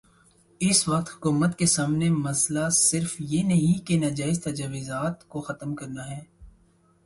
[0.59, 5.75] اس وقت حکومت کے سامنے مسئلہ صرف یہ نہیں ہے کہ ناجائز تجاوزات کو ختم
[5.75, 6.23] کرنا ہے۔